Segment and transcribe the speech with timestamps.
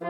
[0.00, 0.06] 不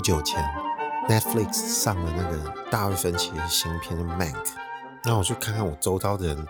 [0.00, 0.42] 久前
[1.06, 4.32] ，Netflix 上了那个大卫芬奇的新片《Mank》，
[5.04, 6.46] 那我去看看我周遭的人，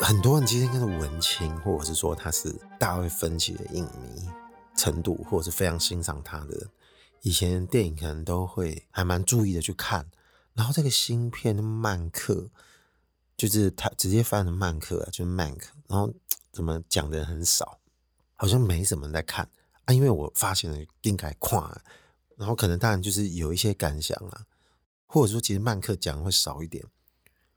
[0.00, 4.28] 很多人其实应该是文青，或者是说他是大卫芬奇的影迷
[4.74, 6.66] 程度，或者是非常欣赏他的。
[7.22, 10.06] 以前电影可能都会还蛮注意的去看，
[10.54, 12.34] 然后这个新片的《曼克》
[13.36, 16.12] 就是他直接翻的《曼克》啊，就是 Mac，然后
[16.50, 17.78] 怎么讲的人很少，
[18.34, 19.48] 好像没什么人在看
[19.84, 21.80] 啊，因为我发现了应该跨。
[22.36, 24.46] 然后可能当然就是有一些感想啊，
[25.06, 26.84] 或者说其实曼克讲会少一点，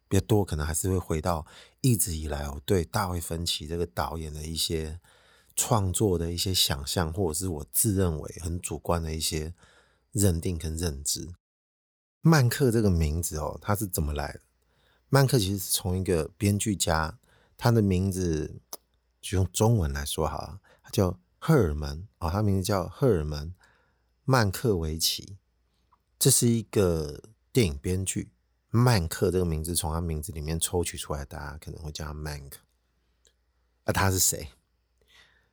[0.07, 1.45] 比较多可能还是会回到
[1.81, 4.99] 一直以来我对大卫芬奇这个导演的一些
[5.55, 9.53] 创作的一些想象，或者是我自认为很主观的一些
[10.11, 11.33] 认定跟认知。
[12.21, 14.41] 曼克这个名字哦，他是怎么来的？
[15.09, 17.17] 曼克其实是从一个编剧家，
[17.57, 18.61] 他的名字
[19.19, 23.53] 就用中文来说好了，他叫赫尔门哦，他名字叫赫尔门。
[24.23, 25.35] 曼克维奇，
[26.19, 28.31] 这是一个电影编剧。
[28.69, 32.59] 曼克这个名字从他名字里面抽取出来，大家可能会叫他曼克。
[33.83, 34.49] 那他是谁？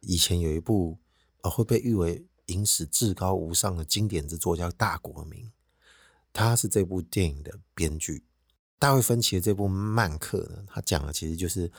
[0.01, 0.99] 以前有一部
[1.41, 5.47] 呃会被誉为影史至高无上的经典之作叫《大国民》，
[6.39, 8.25] 他是这部电影的编剧。
[8.79, 11.73] 大卫芬奇的这部《曼克》呢，他讲的其实就是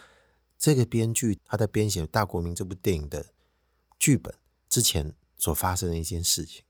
[0.58, 3.28] 这个编剧他在编写《大国民》这部电影的
[3.98, 4.34] 剧本
[4.68, 6.64] 之前所发生的一件事情。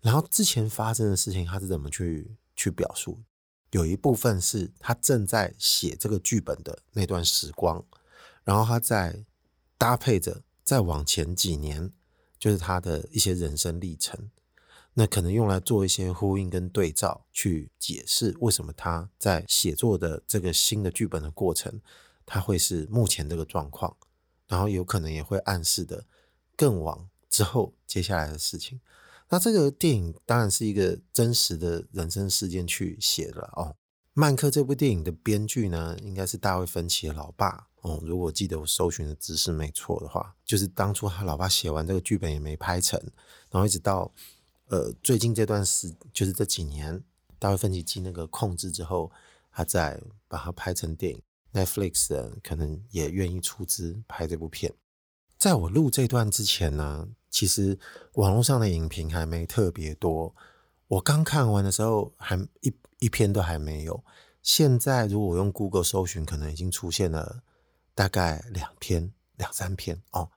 [0.00, 3.22] 然后之前发生的事情，他是怎么去去表述？
[3.70, 7.82] 有一部分是他正在写这个剧本的那段时光，
[8.44, 9.24] 然后他在
[9.78, 11.90] 搭配着再往前几年，
[12.38, 14.30] 就是他的一些人生历程，
[14.94, 21.80] 那可能用来做一些呼应跟对照，去解释为什么他在写作的这个新的剧本的过程，
[22.26, 23.96] 他会是目前这个状况，
[24.48, 26.04] 然后有可能也会暗示的
[26.56, 28.80] 更往之后接下来的事情。
[29.30, 33.74] 那这个电影当然是一个真实的人生事件去写的哦。
[34.12, 37.98] 曼克这部电影的编剧呢，应该是大卫芬奇的老爸哦。
[38.04, 43.00] 如果记得我搜寻的知识没错的话，就是当初他老爸写完这个剧本也没拍成，
[43.50, 44.12] 然后一直到
[44.72, 47.04] 呃最近这段时，就是这几年，
[47.38, 49.12] 大卫芬奇进那个控制之后，
[49.50, 51.22] 他再把它拍成电影。
[51.52, 54.72] Netflix 可能也愿意出资拍这部片。
[55.36, 57.78] 在我录这段之前呢，其实
[58.14, 60.34] 网络上的影评还没特别多。
[60.88, 64.02] 我刚看完的时候，还一一篇都还没有。
[64.42, 67.42] 现在如果用 Google 搜寻，可能已经出现了
[67.94, 70.30] 大概两篇、两三篇哦。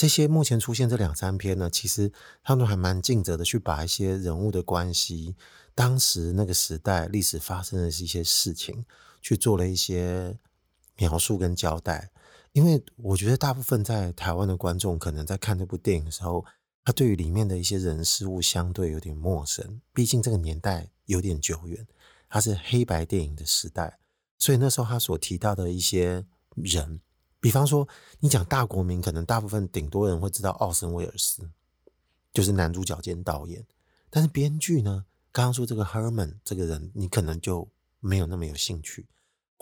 [0.00, 2.10] 这些目前出现这两三篇呢，其实
[2.42, 5.36] 他们还蛮尽责的去把一些人物的关系、
[5.74, 8.86] 当时那个时代历史发生的一些事情，
[9.20, 10.38] 去做了一些
[10.96, 12.10] 描述跟交代。
[12.52, 16.46] 因为我觉得大部分在台湾的观众可能在看这部电影的时候，
[16.82, 19.82] 他对于里面的一些人事物相对有点陌生。
[19.92, 21.86] 毕竟这个年代有点久远，
[22.30, 23.98] 它是黑白电影的时代，
[24.38, 26.24] 所以那时候他所提到的一些
[26.54, 27.02] 人，
[27.40, 27.88] 比方说
[28.20, 31.50] 你讲大国民，可能大部分顶多人会知道奥森威尔斯，
[32.32, 33.66] 就是男主角兼导演。
[34.10, 37.68] 但是编剧呢，刚刚说这个 Herman 这个人，你可能就
[37.98, 39.06] 没有那么有兴趣。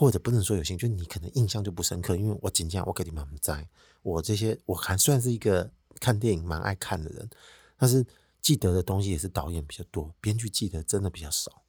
[0.00, 3.68] 或者不能说有兴趣，就你可能印象就不深刻，因为我仅讲我给你们在，
[4.02, 7.28] 我这些我还算是一个看电影蛮爱看的人，
[7.76, 8.06] 但是
[8.40, 11.64] 记得的东西也是导演比较多，编剧记得真的比较少。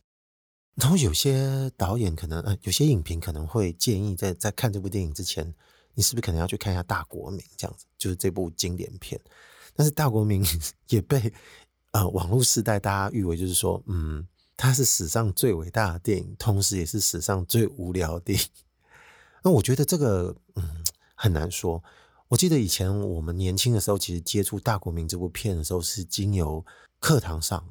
[0.76, 5.56] 然后有些导演可能呃，有些影评可能会建议在在看这部电影之前，
[6.00, 9.20] 你是不是可能要去看一下《大国民》这样子，就是这部经典片。
[9.76, 10.42] 但是《大国民
[10.88, 11.34] 》也被
[11.92, 14.26] 呃网络时代大家誉为就是说，嗯。
[14.62, 18.46] 它是史上最伟大的电影，同时也是史上最无聊的电影。
[19.42, 20.84] 那我觉得这个嗯
[21.16, 21.82] 很难说。
[22.28, 26.66] 我记得以前我们年轻的时候，其实接触《大国民》这部片的时候，是经由
[27.00, 27.70] 课堂上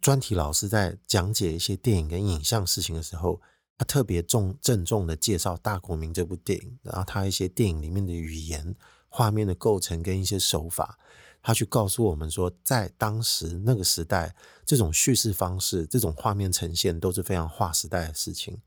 [0.00, 3.42] 专题老师在讲解一些电影跟影像事情的时候，
[3.78, 8.74] 他特别重郑重的介绍《大国民》这部电影，然后他一些电影里面的语言、
[9.08, 10.98] 画面的构成跟一些手法。
[11.40, 14.34] 他去告诉我们说，在当时那个时代，
[14.66, 18.60] 这种叙事方式、这种画面呈现都是非常划时代的事情。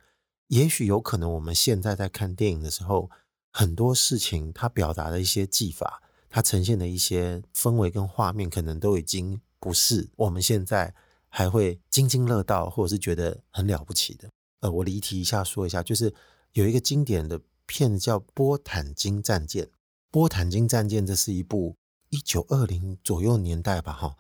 [0.48, 3.12] 也许有可能，我们现在在看电影的时候，
[3.52, 10.96] 很多事情它表达的一些技法，它呈现的一些氛围跟画面，可能都已经不是我们现在
[11.28, 14.30] 还会津津乐道，或者是觉得很了不起的。
[14.62, 16.14] 呃，我离题一下说一下，就是
[16.54, 19.66] 有一个经典的片叫《波坦金战舰》。
[20.10, 21.76] 《波坦金战舰》这是一部。
[22.14, 24.18] 一九二零左右年代吧，哈，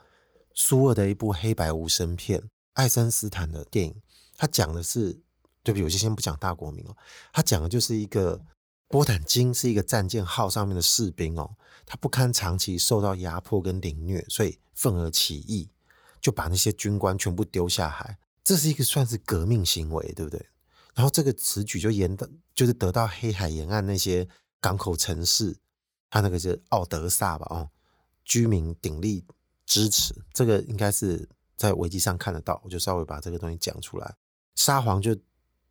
[0.54, 2.42] 苏俄的一部黑白无声片，
[2.72, 4.02] 爱森斯坦的电影，
[4.38, 5.20] 它讲的是
[5.62, 6.96] 对不起，我就先不讲大国民哦。
[7.34, 8.42] 他讲的就是一个
[8.88, 15.70] 波坦金是一个战舰号上面的士兵哦，他不堪长期受到压迫跟凌虐，所以愤而起义，
[16.22, 18.18] 就把那些军官全部丢下海。
[18.44, 20.46] 这是一个算是革命行为，对不对？
[20.94, 24.28] 然后这个此举就沿的，就是得到黑海沿岸那些
[24.60, 25.56] 港口城市，
[26.10, 27.48] 他那个是奥德萨吧？
[27.50, 27.70] 哦，
[28.26, 29.24] 居民鼎力
[29.66, 30.14] 支持。
[30.34, 34.16] 这个应该是在维基上看得到，我就稍微把这个东西讲出来。
[34.56, 35.16] 沙皇就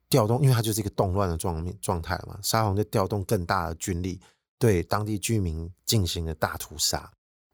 [0.09, 2.39] 调动，因为他就是一个动乱的状面状态嘛。
[2.43, 4.21] 沙皇就调动更大的军力，
[4.59, 7.13] 对当地居民进行了大屠杀。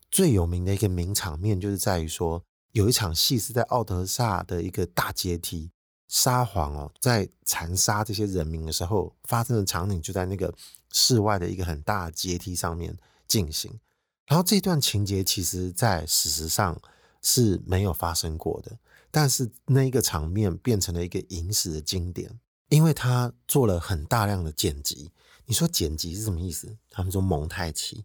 [0.08, 2.44] 最有名的一个名场面，就是在于说，
[2.76, 5.70] 有一场戏是在奥德萨的一个大阶梯，
[6.08, 10.52] 沙皇哦在残杀这些人民的时候，发生的场景就在那个
[10.92, 12.94] 室外的一个很大的阶梯上面
[13.26, 13.80] 进行。
[14.26, 16.78] 然后这段情节其实，在史实上
[17.22, 18.78] 是没有发生过的。
[19.10, 22.38] 但是那一个场面变成了一个影史的经典，
[22.68, 25.10] 因为他做了很大量的剪辑。
[25.46, 26.76] 你说剪辑是什么意思？
[26.90, 28.04] 他们说蒙太奇。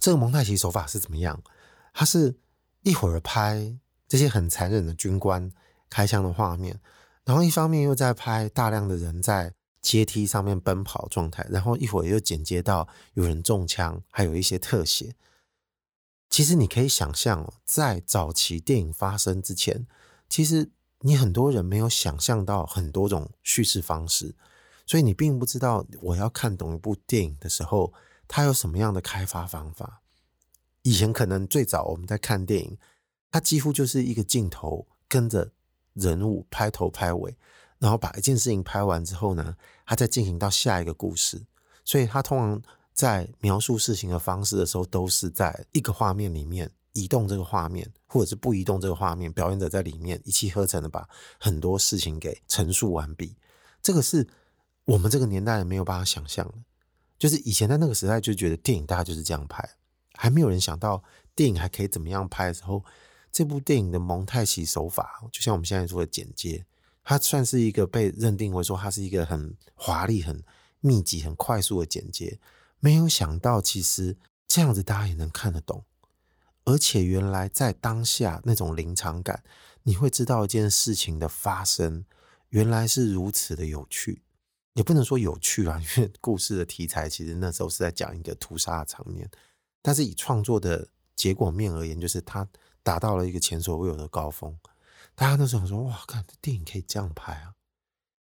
[0.00, 1.40] 这个蒙太奇手法是怎么样？
[1.94, 2.34] 他是
[2.82, 3.78] 一会儿拍
[4.10, 5.52] 这些很残忍的军官
[5.88, 6.80] 开枪的画面，
[7.24, 15.14] 然后一方面又在拍大量的人在阶梯上面奔跑状态，然后一会儿又剪接到有人中枪，还有一些特写。
[16.28, 19.86] 其实你可以想象，在早期电影发生之前。
[20.28, 20.70] 其实
[21.02, 24.34] 你很多人没有想象到很多种叙事方式，
[24.84, 27.92] 所以你并不知道我要看懂一部电影的时候，
[28.26, 30.02] 它有什么样的开发方法。
[30.82, 32.78] 以前可能最早我们在看电影，
[33.30, 35.52] 它几乎就是一个镜头跟着
[35.94, 37.36] 人物拍头拍尾，
[37.78, 39.56] 然后把一件事情拍完之后呢，
[39.86, 41.42] 它再进行到下一个故事。
[41.84, 42.62] 所以它通常
[42.92, 46.70] 在描述事情的方式的时候，都是在一个画面里面。
[46.92, 53.36] 移动这个画面，或者是不移动这个画面，表演者在里面一气呵成的把很多事情给陈述完毕。
[53.80, 54.26] 这个是
[54.86, 56.54] 我们这个年代人没有办法想象的。
[57.16, 59.64] 就是以前在那个时代就觉得电影大家就是这样拍，
[60.14, 61.00] 还没有人想到
[61.36, 62.84] 电影还可以怎么样拍的时候，
[63.32, 66.64] 这部电影的蒙太奇手法，就像我们现在说的剪接，
[67.04, 70.42] 它算是一个被认定为说它是一个很华丽、很
[70.80, 72.38] 密集、很快速的剪接。
[72.80, 74.16] 没有想到，其实
[74.48, 75.84] 这样子大家也能看得懂。
[76.64, 79.42] 而且原来在当下那种临场感，
[79.82, 82.04] 你会知道一件事情的发生
[82.50, 84.22] 原来是如此的有趣，
[84.74, 89.28] 也不能说有趣啊，因为故事的题材其实那时候是在讲一个屠杀的场面，
[89.82, 92.46] 但是以创作的结果面而言，就是它
[92.82, 94.58] 达到了一个前所未有的高峰。
[95.14, 97.54] 大家都想说，哇，看这电影可以这样拍啊！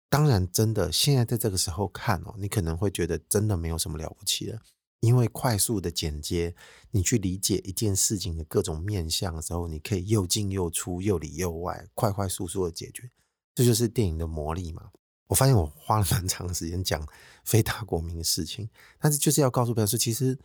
[0.10, 4.62] 当然，真的现在在这个时候看哦，你可能会觉得真的没有什么了不起的。
[5.02, 6.56] 因为快速的剪接，
[6.90, 13.12] 你去理解一件事情的各种面向的时候，你可以又进又出，又里又外，快快速速的解决，
[13.54, 14.90] 这就是电影的魔力嘛。
[15.28, 17.08] 我发现我花了蛮长时间讲
[17.44, 18.68] 非大国民的事情，
[19.00, 20.38] 但是就是要告诉别人说，其实，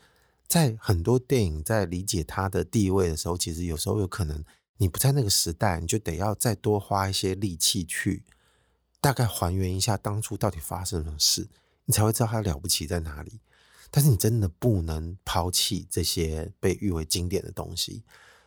[0.51, 4.45] 在很多电影在理解它的地位的时候，其实有时候有可能
[4.79, 8.25] 你不在那个时代，你就得要再多花一些力气去
[9.01, 11.49] 大概还原一下当初到底发生了什么事，
[11.85, 13.39] 你才会知道它了不起在哪里。
[13.93, 18.03] 但是你真的不能抛弃这些被誉为经典的东西。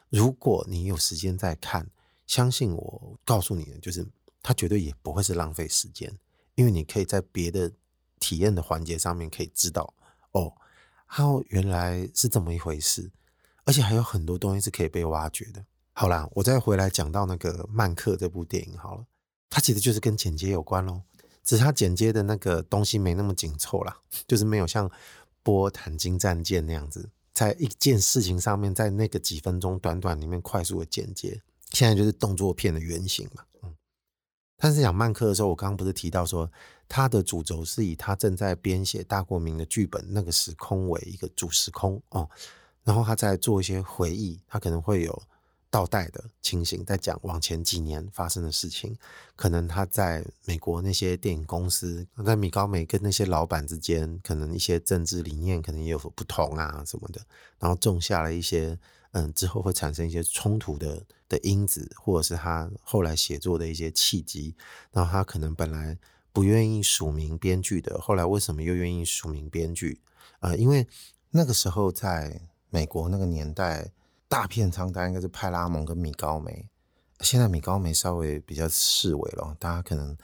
[0.09, 1.89] 如果你有时间再看，
[2.27, 4.05] 相信我告诉你的就是，
[4.41, 6.13] 它绝对也不会是浪费时间，
[6.55, 7.71] 因为你可以在别的
[8.19, 9.93] 体验的环节上面可以知道，
[10.31, 10.53] 哦，
[11.15, 13.11] 它原来是这么一回事，
[13.65, 15.63] 而且还有很多东西是可以被挖掘的。
[15.93, 19.05] 好啦，我再回来讲到那个《曼克》这部电影好了，
[19.49, 21.03] 它其实就是跟剪接有关咯，
[21.43, 24.89] 只是它剪接的那个东西没那么紧凑啦，就是没有像。
[25.45, 31.41] 波坦金战舰那样子，在一件事情上面，在那个几分钟短短里面快速的剪接，
[31.71, 33.43] 现在就是动作片的原型嘛。
[33.61, 33.75] 嗯，
[34.55, 36.49] 但是讲曼克的时候，我刚刚不是提到说，
[36.93, 42.29] 他的主轴是以他正在编写大国民的剧本那个时空为一个主时空哦，
[42.83, 45.23] 然后他在做一些回忆，他可能会有。
[45.73, 48.95] 倒带的情形，在讲往前几年发生的事情，
[49.35, 57.19] 可能他在美国那些电影公司，在米高梅跟那些老板之间，可能一些政治理念可能也有不同啊什么的，
[57.57, 58.77] 然后种下了一些
[59.13, 64.53] 嗯之后会产生一些冲突的的因子，或者是他后来写作的一些契机，
[64.91, 65.97] 然后他可能本来
[66.33, 70.01] 不愿意署名编剧的，后来为什么又愿意署名编剧？
[70.41, 70.85] 呃，因为
[71.29, 73.93] 那个时候在美国那个年代。
[74.29, 76.67] 大片长单应该是派拉蒙跟米高梅，
[77.19, 80.17] 现在米高梅稍微比较式微了，大家可能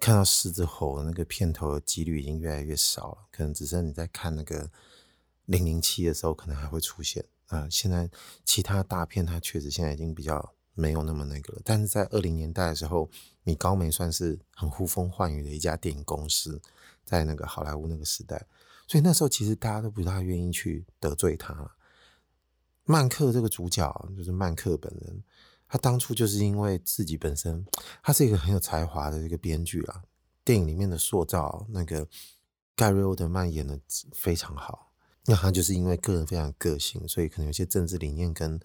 [0.00, 4.68] 看到狮子吼那个片头的几率已经越来越少了，可能只剩你在看那个
[5.44, 7.68] 零零七的时候可能还会出现啊。
[7.70, 8.10] 现在
[8.44, 11.62] 其他大片它确实现在已经比较没有那么那个了。
[11.64, 13.08] 但是在二零年代的时候，
[13.44, 16.60] 米高梅算是很呼风唤雨的一家电影公司，
[17.04, 18.46] 在那个好莱坞那个时代，
[18.86, 21.74] 所以那时候其实大家都不大愿意去得罪他。
[22.84, 25.22] 曼克这个主角就是曼克本人，
[25.68, 27.64] 他当初就是因为自己本身，
[28.02, 30.02] 他是一个很有才华的一个编剧啊。
[30.44, 32.08] 电影里面的塑造，那个
[32.74, 33.78] 盖瑞欧德曼演的
[34.12, 34.92] 非常好。
[35.24, 38.60] 那他就是因为个人非常个性，所以可能有些政治理念跟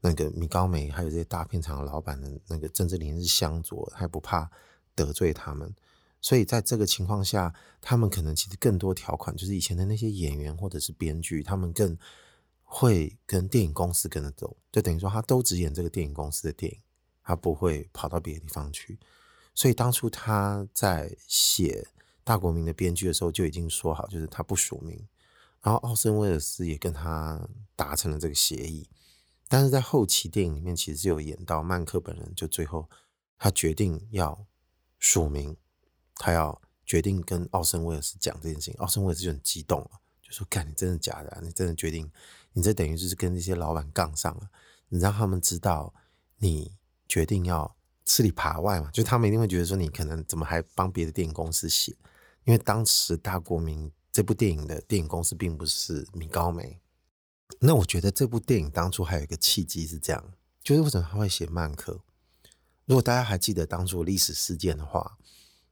[0.00, 4.50] 那个米高梅还有这些大片厂的老板的那个政治理念是相左，还不怕
[4.94, 5.74] 得罪他们。
[6.20, 11.96] 所以在这个情况下，他们可能其实更多条款，就是以前的那些演员或者是编剧，他们更。
[12.70, 16.78] 会跟电影公司跟着走，就等于说他都只演这个电影公司的电影，
[17.22, 18.98] 他不会跑到别的地方去。
[19.54, 21.82] 所以当初他在写
[22.22, 25.02] 《大国民》的编剧的时候，就已经说好，就是他不署名。
[25.62, 27.40] 然后奥森威尔斯也跟他
[27.74, 28.86] 达成了这个协议。
[29.48, 32.88] 但是在后期电影里面，其实是有演到曼克本人，就最后
[33.38, 34.46] 他决定要
[34.98, 35.56] 署名，
[36.16, 38.74] 他要决定跟奥森威尔斯讲这件事情。
[38.78, 39.90] 奥森威尔斯就很激动了，
[40.22, 41.40] 就说：“干，你真的假的啊？
[41.42, 42.10] 你真的决定？”
[42.52, 44.50] 你这等于就是跟这些老板杠上了，
[44.88, 45.94] 你让他们知道
[46.38, 46.72] 你
[47.06, 51.94] 决定要吃里扒外嘛，就他们一定会觉得说你可能怎么还帮别的电影公司写，
[52.44, 56.80] 因为当时《大国民》这部电影的电影公司并不是米高梅。
[57.60, 62.00] 那我觉得这部电影当初还有一个契机是这样，就是为什么他会写曼克？
[62.86, 65.18] 如果大家还记得当初历史事件的话，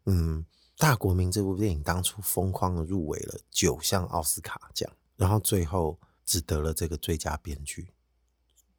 [0.05, 0.45] 嗯，
[0.77, 5.99] 《大国民》这部电影当初疯狂的入围了九项奥斯卡奖，然后最后。
[6.29, 7.93] 只得了这个最佳编剧，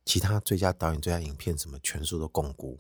[0.03, 2.77] 其他最佳导演、最佳影片什么全数都摃龟。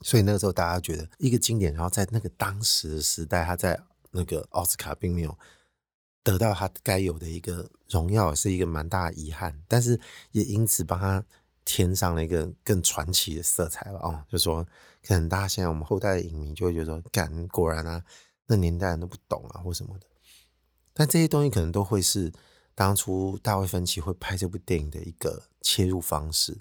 [0.00, 3.78] 所以那个时候大家觉得一个经典，然后在那个当时的时代，他在
[4.12, 5.38] 那个奥斯卡并没有
[6.26, 9.62] 得到他该有的一个荣耀，是一个蛮大的遗憾。
[9.68, 9.98] 但是
[10.32, 11.24] 也因此帮他
[11.64, 14.66] 添上了一个更传奇的色彩了哦，就说
[15.06, 18.02] 可能大家现在我们后代的影迷就会觉得说，干果然啊，
[18.46, 20.06] 那年代人都不懂啊或什么的。
[20.92, 22.32] 但这些东西可能都会是。
[22.78, 26.54] 当初大卫芬奇会拍这部电影的一个切入方式，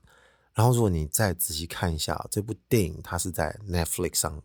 [0.53, 4.41] 然后如果你再仔细看一下这部电影，它是在 Netflix 上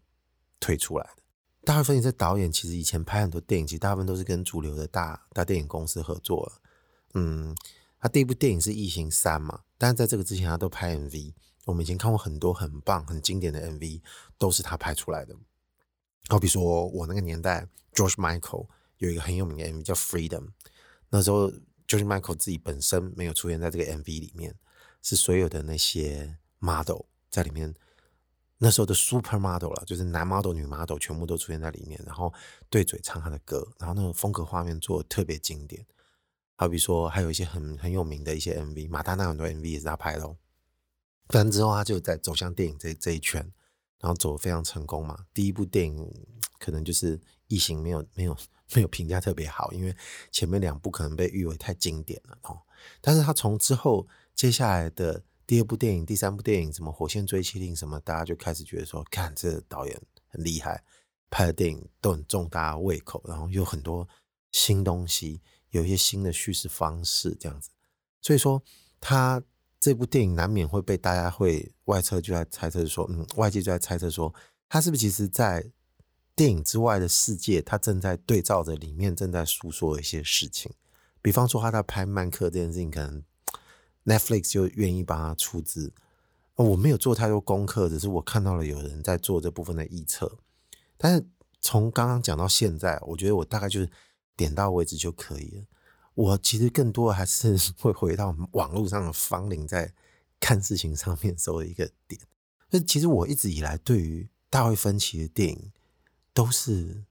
[0.59, 1.23] 推出来的。
[1.63, 6.51] 大卫芬奇这导演其实以前拍很多电影，其实大部分都是跟主流的大大电影公司合作。
[7.15, 7.55] 嗯，
[8.01, 11.35] 他第一部电影是《异形三》嘛，但是在这个之前他都拍 MV。
[11.67, 14.01] 我们以前看过很多很棒、很经典的 MV，
[14.39, 15.37] 都是他拍出来的。
[16.29, 20.41] 好比说我那个年代，George Michael 有一个很有名的 MV 叫《Freedom》。
[21.11, 21.51] 那时候
[21.87, 24.55] ，George Michael 自己本身没有出现在这个 MV 里面，
[25.03, 27.75] 是所有的那些 model 在里面。
[28.63, 32.31] 那时候的 super model 了，就是男 model、女 model 全部都出现在里面，然后
[32.69, 35.87] 对嘴唱他的歌，然后那个风格画面做得特别经典。
[36.57, 40.37] 好比说，还有一些很很有名的一些 MV，马丹娜很多 MV 也是他拍的哦。
[41.29, 43.41] 但之后他就在走向电影这这一圈，
[43.99, 45.25] 然后走得非常成功嘛。
[45.33, 46.13] 第一部电影
[46.59, 48.37] 可能就是《异形》，没有没有。
[48.73, 49.93] 没有评价特别好，因为
[50.31, 52.57] 前面两部可能被誉为太经典了哦。
[53.01, 55.21] 但是他从之后接下来的
[55.51, 60.85] 第二部电影、第三部电影，什么《火线追缉令》什么，大家就开始觉得说，看这导演很厉害，
[61.29, 64.09] 拍的电影都很重大家胃口，然后有很多
[64.53, 67.69] 新东西，有一些新的叙事方式这样子。
[68.23, 68.63] 所以说，
[69.01, 69.43] 他
[69.81, 74.33] 这部电影难免会被大家会外侧就在猜测说，嗯，外界就在猜测说，
[74.69, 75.73] 他是不是其实在。
[76.37, 80.73] 电影之外的世界，他正在对照着里面正在诉说一些事情。
[81.21, 83.23] 比方说，他在拍曼克这件事情，可能
[84.05, 85.93] Netflix 就愿意帮他出资。
[86.57, 90.39] 我没有做太多功课，只是我看到了有人在做这部分的预测。
[90.97, 91.27] 但是
[91.61, 93.91] 从刚刚讲到现在，我觉得我大概就是
[94.37, 95.65] 点到为止就可以了。
[96.15, 99.93] 我其实更多的还是 会回到网络上的芳龄在
[100.39, 102.21] 看事情上面时候的一个点。
[102.71, 105.73] 那其实我一直以来对于大卫芬奇的电影。
[106.33, 107.03] 都是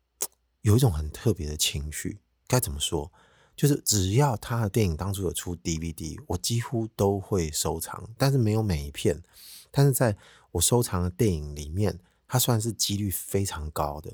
[0.62, 3.12] 有一种很特别的情绪，该怎么说？
[3.56, 9.22] 就是只要他的电影当初有出 DVD，我几乎都会收藏，但是没有每一片。
[9.70, 10.16] 但是在
[10.52, 14.12] 我收藏的电影里面，它算是几率非常高的。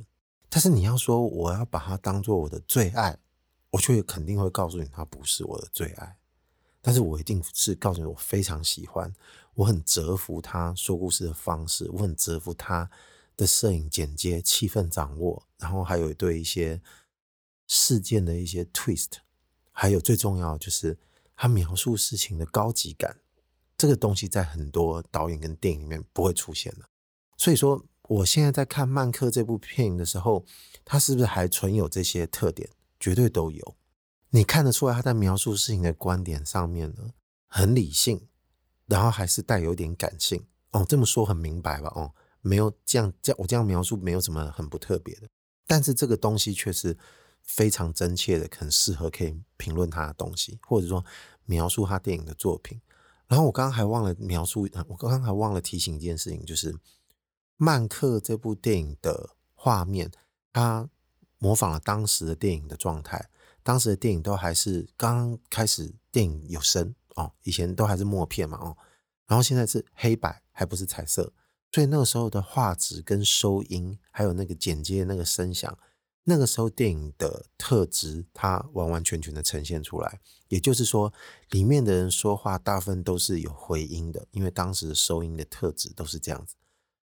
[0.48, 3.18] 但是你要说我要把它当做我的最爱，
[3.70, 6.16] 我却肯定会告诉你，它不是我的最爱。
[6.80, 9.12] 但是我一定是告诉你，我非常喜欢，
[9.54, 12.90] 我很折服他说故事的方式，我很折服他。
[13.36, 16.78] 的摄影剪接、气氛掌握，然后还有对一些
[17.66, 19.12] 事件的一些 twist，
[19.72, 20.98] 还有最重要就是
[21.36, 23.18] 他描述事情的高级感，
[23.76, 26.88] 这个东西在很多导演跟电影里面不会出现的。
[27.36, 30.44] 所以说，我现在在看《曼克》这部片的时候，
[30.84, 32.68] 他是不是还存有这些特点？
[32.98, 33.76] 绝对都有。
[34.28, 37.10] 你看得出来，他在描述事情的观点上面呢，
[37.48, 38.28] 很理性，
[38.86, 40.84] 然后还是带有点感性哦。
[40.86, 41.90] 这么说很明白吧？
[41.96, 42.12] 哦，
[42.42, 45.28] 没有这样这样，我这样描述没有什么很不特别的，
[45.66, 46.96] 但是这个东西却是
[47.50, 51.04] 非常真切的，很适合可以评论他的东西，或者说
[51.46, 52.80] 描述他电影的作品。
[53.26, 56.72] 然后我刚刚还忘了描述，我刚刚还忘了提醒一件事情，就是
[57.56, 60.10] 《曼克》这部电影的画面，
[60.52, 60.88] 它
[61.38, 63.28] 模仿了当时的电影的状态。
[63.62, 68.76] 当时的电影都还是刚开始，电影有声哦，以前都还是默片嘛哦，
[69.26, 71.32] 然后现在是黑白，还不是彩色，
[71.72, 75.76] 所以那个时候的画质跟收音，还有那个剪接那个声响，
[76.30, 80.20] 那个时候电影的特质，它完完全全的呈现出来。
[80.46, 81.12] 也就是说，
[81.50, 86.54] 里面的人说话大部分都是有回音的，因为当时收音的特质都是这样子。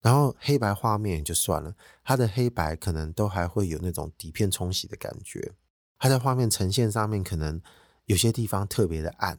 [0.00, 5.52] 然后黑白画面也就算了，它的黑白可能都还会有那种底片冲洗的感觉。
[6.00, 7.62] 它在画面呈现上面，可能
[8.06, 9.38] 有些地方特别的暗，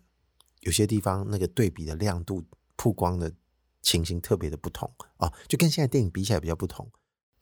[0.61, 2.41] 有些地方那个对比的亮度、
[2.77, 3.33] 曝光的
[3.81, 6.89] 情形特别的不同哦，就跟现在电影比起来比较不同。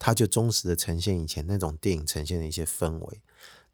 [0.03, 3.21] 它就忠实的呈现以前那种电影呈现的一些氛围，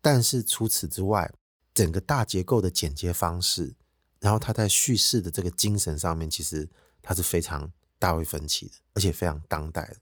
[0.02, 1.34] 但是除此之外，
[1.74, 3.74] 整个大结构的剪接方式，
[4.20, 6.70] 然后它在叙事的这个精神上面，其实
[7.02, 9.96] 它是非常大卫芬奇的，而且非常当代的。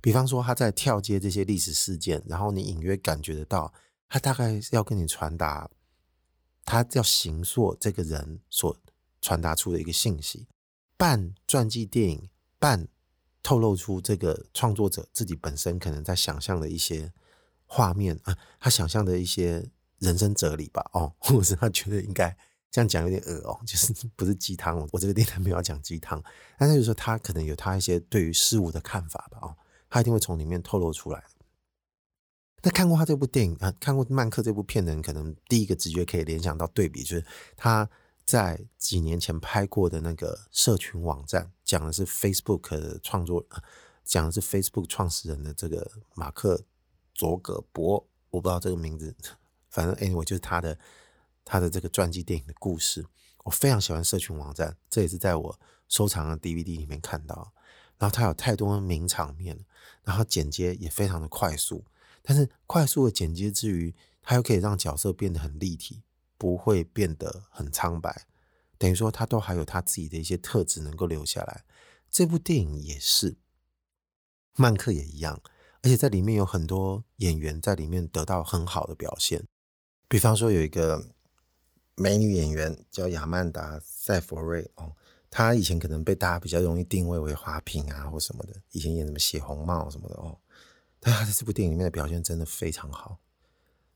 [0.00, 3.74] 比方说，他在跳接这些历史事件，然后你隐约感觉得到。
[4.08, 5.68] 他大概要跟你传达，
[6.64, 8.76] 他要形塑这个人所
[9.20, 10.46] 传达出的一个信息，
[10.96, 12.86] 半传记电影，半
[13.42, 17.12] 透露出这个创作者自己本身可能在想象的一些
[17.66, 19.68] 画面啊，他想象的一些
[19.98, 22.36] 人生哲理吧，哦， 或者是他觉得应该
[22.70, 26.22] 这样讲有点恶哦，就是不是鸡汤，我这个电台没有要讲鸡汤，
[26.58, 29.56] 但是就是说他可能有他一些对于事物的看法吧，哦，
[29.90, 31.24] 他一定会从里面透露出来。
[32.64, 37.24] 那看过他这部电影啊，看过曼克这部片的人，可能第一个直觉可以联想到对比，就是
[37.56, 37.88] 他
[38.32, 43.44] 在几年前拍过的那个社群网站，讲的是 Facebook 的创作，
[44.02, 46.64] 讲的是 Facebook 创始人的这个马克
[47.12, 49.14] 佐格伯，我不知道这个名字，
[49.68, 50.78] 反正 anyway 就是他的
[51.44, 53.04] 他的这个传记电影的故事。
[53.44, 57.52] 我非常喜欢社群网站，这也是在我收藏的 DVD 里面看到。
[57.98, 59.62] 然后他有太多名场面，
[60.04, 61.84] 然后剪接也非常的快速。
[62.22, 66.02] 但是快速的剪接之余，它又可以让角色变得很立体，
[66.42, 68.26] 不会变得很苍白。
[68.76, 71.64] 等于说，他都还有他自己的一些特质能够留下来。
[72.10, 73.36] 这部电影也是，
[74.56, 75.40] 曼克也一样，
[75.82, 79.46] 而且在里面有很多演员在里面得到很好的表现。
[80.08, 81.10] 比方说，有一个
[81.94, 84.96] 美女演员叫亚曼达·塞弗瑞哦，
[85.30, 90.36] 她以前可能被大家比较容易定位为花瓶啊或什么的，以前演什么血红帽什么的哦。
[90.98, 93.20] 但他在这部电影里面的表现真的非常好，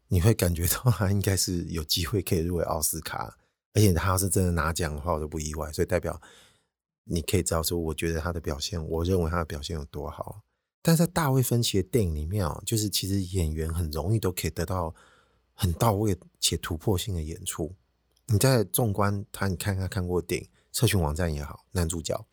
[0.08, 3.36] 你会感觉到他应该是有机会可以入围奥斯卡，
[3.74, 5.72] 而且他要是真的拿奖的话，我都不意外。
[5.72, 6.20] 所以代表
[7.04, 10.42] 你可以知道说，我觉得他的表现，我认为他的表现有多好。
[10.82, 14.94] 但在大卫芬奇的电影里面啊，就是其实演员很容易都可以得到
[15.52, 17.74] 很到位且突破性的演出。
[18.26, 22.24] 你在纵观他，你看他看过电影，社群网站也好，男主角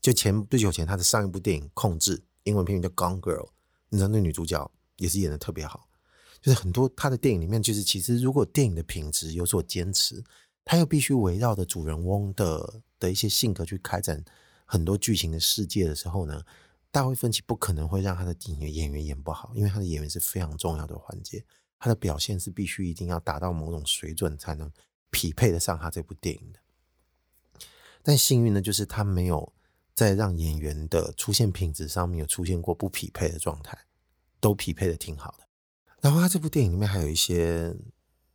[0.00, 3.46] 就前不久前他的上一部电影《控制》，英文片名叫《Gone Girl》。
[3.88, 5.88] 你知道那女主角也是演得特别好，
[6.40, 10.22] 就是很多他的电影里面，就是其实如果电影的品质有所坚持，
[10.64, 14.24] 他又必须围绕着主人翁的的一些性格去开展
[14.64, 16.42] 很多剧情的世界的时候呢，
[16.90, 21.44] 大卫芬奇不可能会让他的演员演员演不好，因为他的演员是非常重要的环节，
[21.78, 24.70] 他的表现是必须一定要达到某种水准才能
[25.10, 26.60] 匹配得上他这部电影的。
[28.02, 29.52] 但幸运的就是他没有。
[29.92, 33.76] 在让演员的出现品质上面有出现过不匹配的状态，
[34.40, 35.46] 都匹配的挺好的。
[36.00, 37.74] 然后他这部电影里面还有一些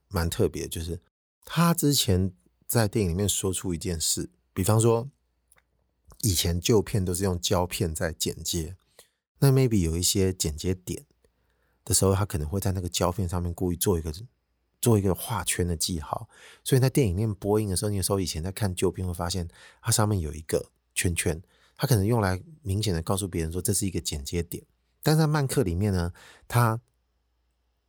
[0.09, 0.99] 蛮特别，就是
[1.43, 2.31] 他之前
[2.67, 5.09] 在电影里面说出一件事，比方说
[6.21, 8.75] 以前旧片都是用胶片在剪接，
[9.39, 11.05] 那 maybe 有一些剪接点
[11.83, 14.13] 的时候，他可能会在那个胶片上面故意做一个
[14.81, 16.29] 做一个画圈的记号，
[16.63, 19.47] 所以在电影里面播映的时候，你有时候以前在看旧片会发现
[19.81, 20.71] 它上面有一个。
[20.97, 21.43] 圈圈，
[21.75, 24.63] 他可能用来明显的告诉别人说，这是一个剪接点，
[25.03, 26.13] 但在曼克里面呢，
[26.47, 26.79] 他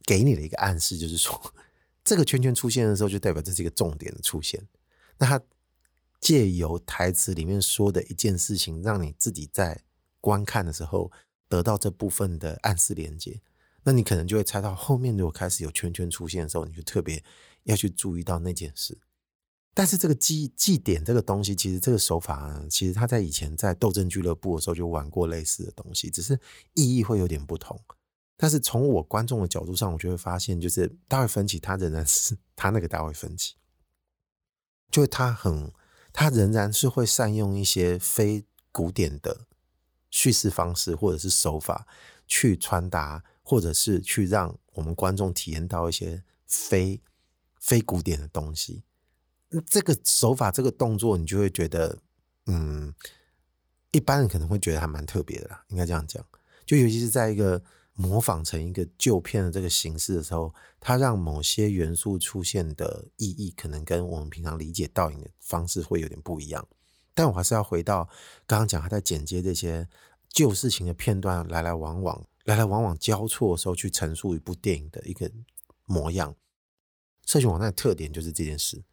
[0.07, 1.53] 给你的一个暗示就是说，
[2.05, 4.66] 这个圈圈出现的时候，就代表这是一个重点的出现。
[5.19, 5.42] 那他
[6.21, 9.83] 借由台词里面说的一件事情，让你自己在
[10.21, 11.11] 观看的时候
[11.49, 13.40] 得到这部分的暗示连接，
[13.83, 17.23] 那你可能就会猜到后面如果开始有圈圈出现的时候，你就特别
[17.64, 18.99] 要去注意到那件事。
[19.75, 26.38] 但是这个记记点这个东西，其实这个手法呢，其实他在以前在斗阵俱乐部的时候就玩过类似的东西，只是
[26.73, 27.79] 意义会有点不同。
[28.37, 33.55] 但是从我观众的角度上，我就会发现，就是大卫芬奇他仍然是 他那个大卫芬奇，
[34.90, 35.72] 就是他很
[36.12, 39.46] 他仍然是会善用一些非古典的
[40.11, 41.87] 叙事方式或者是手法
[42.27, 47.01] 去传达，或者是去让我们观众体验到一些非
[47.59, 48.83] 非古典的东西。
[49.66, 51.99] 这个手法，这个动作，你就会觉得，
[52.46, 52.92] 嗯，
[53.92, 56.22] 一般人可能会觉得还蛮特别的啦，应该这样讲。
[56.66, 57.62] 就尤其是在一个
[57.97, 66.69] 模仿成一个旧片的这个形式的时候，它让某些元素出现的意义，可能跟我们平常理解倒影的方式会有点不一样。
[67.15, 68.09] 但我还是要回到
[68.47, 69.89] 刚刚讲，他在剪接这些
[70.29, 75.33] 旧事情的片段，来来往往、来来往往交错的时候，去陈述一部电影的一个
[75.87, 76.37] 模样。
[77.25, 78.85] 社群网站的特点就是这件事。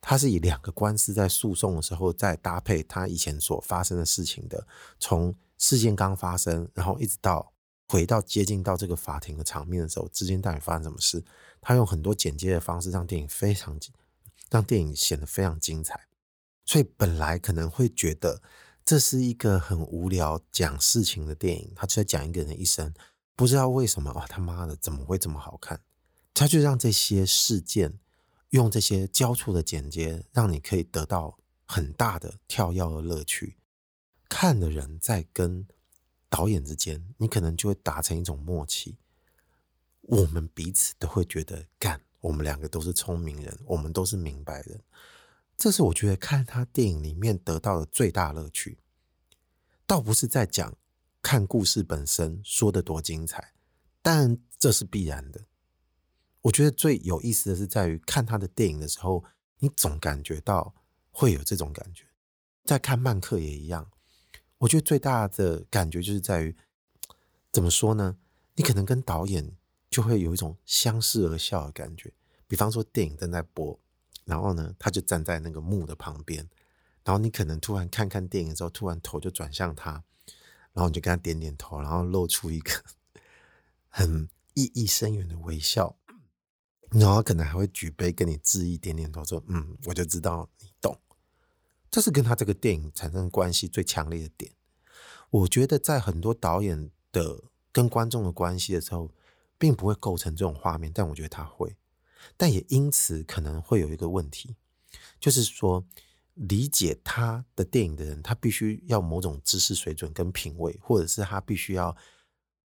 [0.00, 4.66] 它是以两个官司在诉讼的时候，再搭配他以前所发生的事情的，
[4.98, 7.51] 从事件刚发生，然后一直到
[7.92, 11.22] 回到接近到这个法庭的场面的时候，之间到底发生什么事？
[11.60, 13.78] 他用很多剪接的方式，让电影非常，
[14.50, 16.08] 让电影显得非常精彩。
[16.64, 18.40] 所以本来可能会觉得
[18.82, 22.94] 这是一个很无聊讲事情的电影，他就在讲一个人的一生，
[23.36, 25.78] 不知道为什么哇，他妈的怎么会这么好看？
[26.32, 27.98] 他就让这些事件。
[28.52, 33.56] 用这些交错的剪接，让你可以得到很大的跳跃的乐趣。
[34.28, 35.66] 看的人在跟
[36.32, 38.96] 导演之间，你可能就会达成一种默契。
[40.00, 44.80] 我们彼此都会觉得，干，我们两个都是聪明人，我们都是明白人。
[45.58, 48.78] 这是我觉得看他电影里面得到的最大乐趣。
[49.86, 50.74] 倒不是在讲
[51.20, 53.52] 看故事本身说得多精彩，
[54.00, 55.44] 但这是必然的。
[56.40, 59.22] 我觉得最有意思的是，在于看他的电影的时候，
[59.58, 60.74] 你总感觉到
[61.10, 62.06] 会有这种感觉。
[62.64, 63.90] 在看曼克也一样，
[64.62, 66.56] 我觉得最大的感觉就是在于，
[67.50, 68.16] 怎么说呢？
[68.54, 69.56] 你可能跟导演
[69.90, 72.12] 就会有一种相视而笑的感觉。
[72.46, 73.76] 比方说，电影正在播，
[74.24, 76.48] 然后呢，他就站在那个幕的旁边，
[77.02, 80.04] 然后你可能突然看看电影之后，突然头就转向他，
[80.72, 82.70] 然后你就跟他点点头，然后露出一个
[83.88, 85.96] 很意义深远的微笑。
[86.90, 90.96] 然后可能还会举杯跟你致意，点点头说：“嗯，我就知道你懂。”
[91.92, 94.50] 这是跟他这个电影产生关系最强烈的点。
[95.30, 99.12] 我觉得在很多导演的跟观众的关系的时候，
[99.58, 101.76] 并不会构成这种画面，但我觉得他会。
[102.36, 104.56] 但也因此可能会有一个问题，
[105.20, 105.86] 就是说
[106.34, 111.96] 理解他的电影的人，他必须要某种知识水准跟品味，或者是他必须要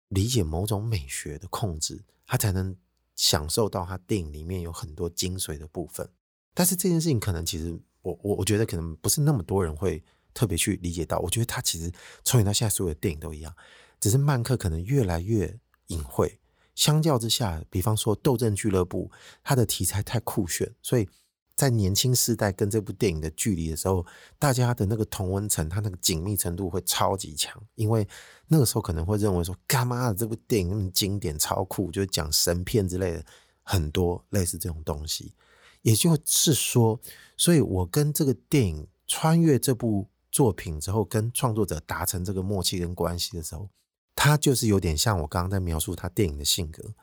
[0.09, 2.75] 理解某种美学的控制，他才能。
[3.13, 6.09] 享受到他电影里面有很多精髓的部分，
[6.55, 11.19] 但是这件事情可能其实我我我觉得可能不是那么多人会特别去理解到。
[11.19, 11.91] 我觉得他其实
[12.23, 13.55] 从演到现在所有的电影都一样，
[13.99, 16.39] 只是曼克可能越来越隐晦。
[16.75, 19.09] 相较之下，比方说《斗阵俱乐部》，
[19.43, 21.07] 它的题材太酷炫，所以。
[21.53, 24.03] 在年轻世代跟这部电影的距离的时候，
[24.39, 28.07] 大家的那个同温层，它那个紧密程度会超级强，因为
[28.47, 33.25] 那个时候可能会认为说，干嘛的这部电影那么经典、超酷，就是讲神片之类的，
[33.61, 35.35] 很多类似这种东西。
[35.81, 36.99] 也就是说，
[37.37, 43.69] 所以我跟这个电影穿越这部作品之后，跟创作者达成这个默契跟关系的时候，
[44.15, 46.93] 他就是有点像我刚刚在描述他电影的性格。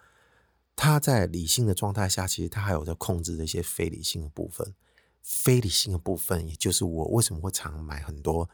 [0.77, 4.75] 他在理性的状态下，其实他还有在控制这些非理性的部分。
[5.21, 8.49] 非理性的部分，也就是我为什么会常买很多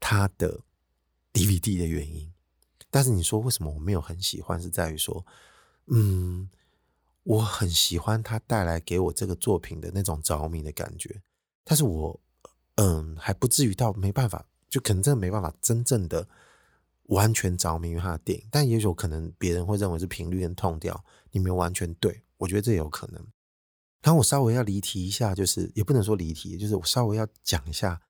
[0.00, 0.60] 他的
[1.32, 2.30] DVD 的原因。
[2.90, 5.24] 但是你说为什么我没有很喜欢，是在于说，
[5.86, 6.50] 嗯，
[7.28, 11.20] 我很喜欢他带来给我这个作品的那种着迷的感觉。
[11.62, 12.18] 但是我，
[12.76, 16.26] 嗯，还不至于到没办法，就可能真的没办法真正的。
[17.08, 23.26] 完全着迷于他的电影，但也有可能别人会认为是频率跟 tone 调，你没有完全对，我觉得这有可能。
[24.02, 28.02] 然后我稍微要离题一下，就是也不能说离题，就是我稍微要讲一下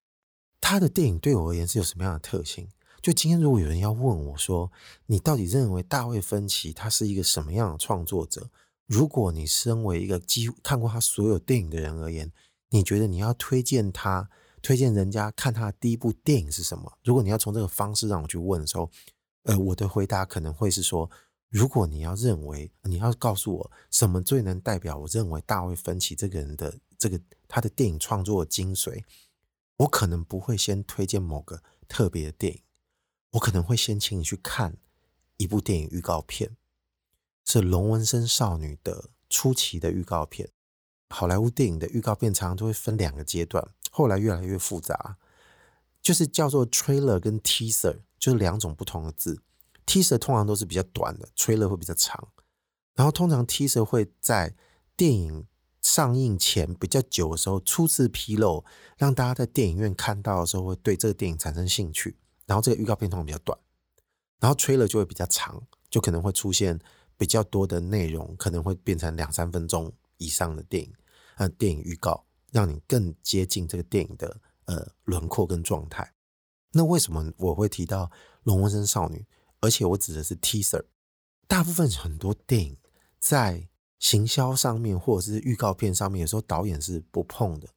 [0.61, 2.68] 他的电影对我而言是有什么样的特性。
[3.00, 4.72] 就今天如果有人要问我说，
[5.07, 8.50] 你到底认为大卫芬奇他是一个什么样的创作者？
[8.88, 12.33] 如果你身为一个几乎看过他所有电影的人而言，
[12.70, 14.29] 你觉得你要推荐他？
[14.61, 16.98] 推荐人家看他的第一部电影是什么？
[17.05, 18.90] 如果你要从这个方式让我去问的时候，
[19.44, 21.09] 呃，我的回答可能会是说：
[21.48, 29.05] 如果你要认为你要告诉我什么最能代表我认为大卫芬奇这个人的这个他的电影创作的精髓，
[29.77, 32.62] 我可能不会先推荐某个特别的电影，
[33.31, 34.77] 我可能会先请你去看
[35.37, 36.57] 一部电影预告片，
[37.48, 40.50] 是龙纹身少女的初期的预告片。
[41.08, 43.66] 好莱坞电影的预告片常常都会分两个阶段。
[43.90, 45.16] 后来越来越复杂，
[46.02, 49.40] 就是叫做 trailer 跟 teaser，就是两种不同的字。
[49.87, 52.28] teaser 通常都是比较短的，trailer 会比较长。
[52.94, 54.54] 然后通常 teaser 会在
[54.94, 55.46] 电影
[55.80, 58.62] 上映前比较久的时候初次披露，
[58.98, 62.18] 让大家在电影院看到的时候会对这个电影产生兴趣。
[62.44, 63.58] 然后这个预告片通常比较短，
[64.38, 66.78] 然后 trailer 就会比较长，就可能会出现
[67.18, 70.94] 比较多的内容，可能会变成两三分钟以上的电影，
[71.37, 76.14] 呃，电影预告，让你更接近这个电影的呃轮廓跟状态。
[76.72, 78.04] 那为什么我会提到
[78.44, 79.18] 《龙纹身少女》，
[79.61, 80.85] 而且我指的是 teaser？
[81.46, 82.76] 大部分很多电影
[83.18, 87.68] 在行销上面或者是预告片上面，有时候导演是不碰的，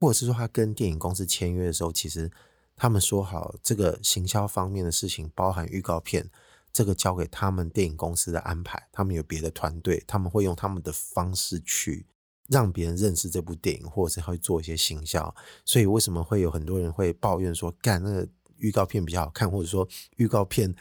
[0.00, 2.30] 或者是说他跟电影公司签约的时候，其实
[2.76, 6.30] 他们说好这个行销方面的事情，包含预告片，
[6.76, 12.06] 这个交给他们电影公司的安排，他们有别的团队，他们会用他们的方式去
[12.48, 15.34] 让别人认识这部电影，或者是会做一些行销。
[15.64, 20.74] 所以为什么会有很多人会抱怨说，干那个预告片比较好看，或者说预告片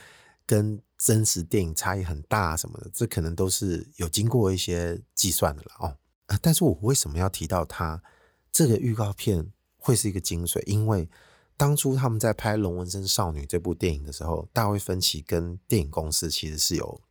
[0.46, 5.98] 跟真实电影差异很大什么的，这可能都是有经过一些计算的了哦。
[6.42, 8.04] 但是我为什么要提到它？
[8.52, 11.10] 这个预告片会是一个精髓，因为
[11.58, 17.02] 当初他们在拍《龙纹身少女》这部电影的时候，大卫芬奇跟电影公司其实是有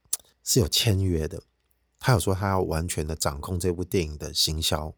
[0.42, 1.42] 是有签约的。
[1.98, 4.94] 他有说他要完全的掌控这部电影的行销，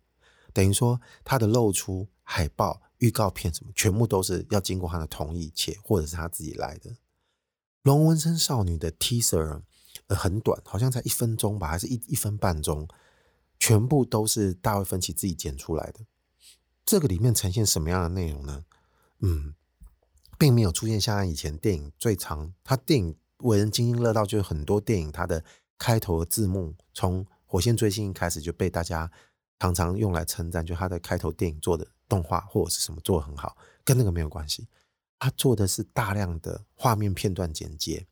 [0.52, 6.96] 等于说他的露出、海报、预告片什么，全部都是要经过他的同意，且或者是他自己来的。
[7.82, 9.62] 龙纹身少女的 teaser
[10.08, 12.88] 呃很短，好像才一分钟吧，还是一一分半钟，
[13.60, 16.00] 全部都是大卫芬奇自己剪出来的。
[16.84, 18.64] 这个里面呈现什么样的内容呢？
[19.20, 19.54] 嗯，
[20.38, 25.44] 并没有出现像以前电影最长，他电影为人津津乐道，就是很多电影它的
[25.78, 29.10] 开头的字幕，从《火线追星》开始就被大家
[29.58, 34.68] 常常用来称赞，就他的开头电影做的动画或者是什么做得很好，跟那个没有关系。
[35.18, 38.06] 他做的是大量的画面片段剪接，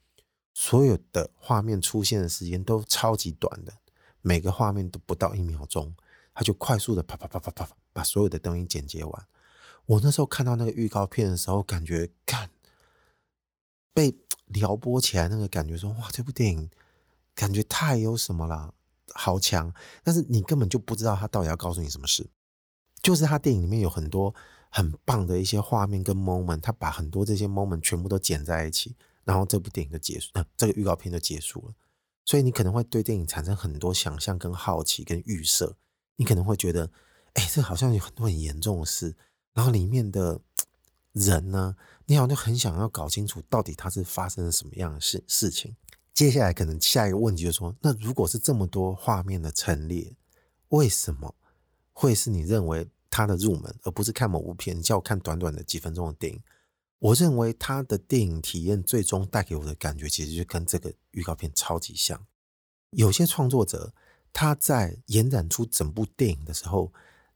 [0.54, 3.74] 所有的画面出现的时间都超级短的，
[4.22, 5.94] 每个画面都不到一秒钟，
[6.32, 9.26] 他就快速的啪啪啪啪啪把所有的东西剪接完。
[9.86, 12.50] 我那时候看到那个预告片的时候，感觉看
[13.92, 14.14] 被
[14.46, 16.70] 撩拨起来那个感觉说，哇，这部电影
[17.34, 18.74] 感觉太有什么了，
[19.12, 19.72] 好强！
[20.02, 22.28] 但是你根本就不知道他到底要告诉你什么事，
[23.02, 24.34] 就是他电影里面有很多。
[24.76, 31.74] 很棒的一些画面跟 moment，他把很多这些 moment 全部都剪在一起，然后这部电影就结束，呃，这个预告片就结束了。
[32.24, 35.76] 所以你可能会对电影产生很多想象、跟好奇、跟预设。
[36.16, 36.90] 你可能会觉得，
[37.34, 39.14] 哎，这好像有很多很严重的事，
[39.54, 40.38] 然后里面的
[41.12, 45.74] 人呢，你好像就很想要搞清楚到底他是发生了什么样的事事情。
[46.12, 50.14] 接下来可能下一个问题就是说，那如果是这么多画面的陈列，
[50.68, 51.34] 为什么
[51.92, 52.86] 会是你认为？
[53.16, 54.76] 他的入门，而不是看某部片。
[54.76, 56.42] 你叫我看短短的几分钟的电影，
[56.98, 62.26] 我认为他的电影体验最终带给我的感觉，其实就跟这个预告片超级像。
[62.90, 63.94] 有些创作者
[64.32, 66.92] 他在延展出整部电影的时候，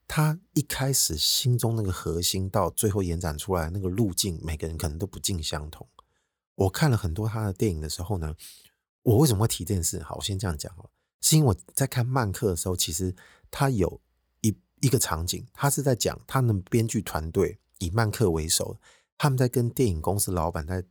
[0.08, 5.86] 他一开始心中那个核心，到最后延展出来那个路径，每个人可能都不尽相同。
[6.56, 8.34] 我看了很多他的电影的时候呢，
[9.02, 10.02] 我为什么会提这件事？
[10.02, 10.90] 好，我先这样讲哦，
[11.20, 13.14] 是因为我在看曼克的时候，其实
[13.50, 14.00] 他有。
[14.80, 18.78] 一个场景，他是在讲他们编剧团队以曼克为首，
[19.16, 20.84] 他们在跟电影公司老板在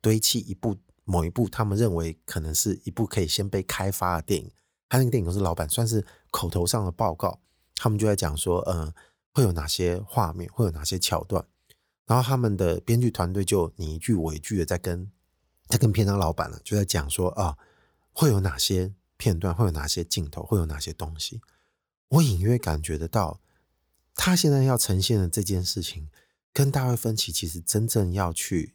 [0.00, 4.48] 堆砌一部某一部他们认为可能是一部可以先被开发的电影。
[4.88, 7.40] 他那个电影公司老板算是口头上的报告，
[7.84, 8.90] 他们就在讲说，嗯、
[9.34, 11.44] 会有哪些画面，会有哪些桥段，
[12.06, 15.12] 然后他们的编剧团队就你一句我一句的在跟
[15.66, 17.58] 在跟片商老板呢，就在讲说啊，
[18.10, 21.42] 会有哪些片段，会有哪些镜头，会有哪些东西。
[22.08, 23.38] 我隐约感觉得到，
[24.14, 26.08] 他现在要呈现的这件事情，
[26.54, 28.74] 跟大卫芬奇其实真正要去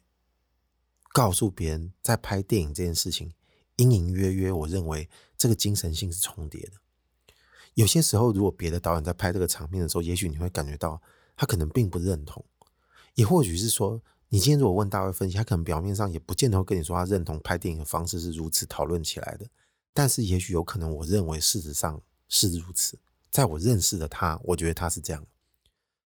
[1.12, 3.32] 告诉别人，在拍电影这件事情，
[3.78, 6.74] 隐隐约约，我认为这个精神性是重叠的。
[7.80, 11.00] 有些时候，如果别的导演在拍这个场面的时候，也许你会感觉到
[11.34, 12.44] 他可能并不认同，
[13.14, 19.46] 也或许是说，你今天如果问大卫分析，他可能表面上也不见得会跟你说他认同拍电影的方式是如此讨论起来的，
[19.94, 22.98] 但是也许有可能，我认为事实上是如此。
[23.30, 25.26] 在我认识的他，我觉得他是这样。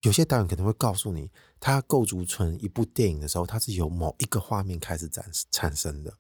[0.04, 6.14] 有些导演可能会告诉你，他构筑成一部电影的时候，他是由某一个画面开始展产生的。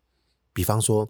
[0.52, 1.08] 比方说，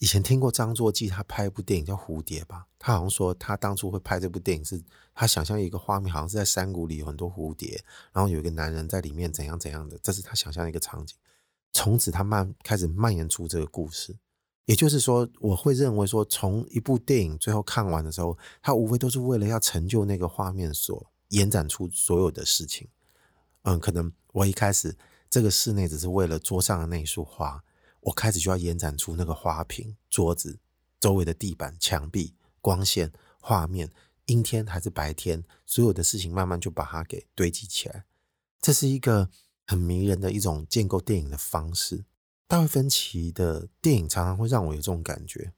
[0.00, 4.82] 以前听过张作骥他拍一部电影叫《蝴蝶》吧，他好像说他当初会拍这部电影是，
[5.14, 7.78] 他想象一个画面，好像是在山谷里有很多蝴蝶，
[8.10, 11.14] 然后有一个男人在里面怎样怎样的，这是他想象一个场景。
[11.72, 14.16] 从此他慢开始蔓延出这个故事。
[14.64, 22.88] 也就是说，我会认为说，从一部电影最后看完的时候，它无非都是为了要成就那个画面所延展出所有的事情。
[23.62, 24.96] 嗯，可能我一开始
[25.28, 27.62] 这个室内只是为了桌上的那一束花，
[28.00, 30.58] 我开始就要延展出那个花瓶、桌子、
[30.98, 33.90] 周围的地板、墙壁、光线、画面，
[34.26, 38.04] 阴天还是白天，所有的事情慢慢就把它给堆积起来。
[38.60, 39.30] 这是一个
[39.66, 42.04] 很迷人的一种建构电影的方式。
[42.46, 45.52] 大卫芬奇的电影常常会让我有这种感觉。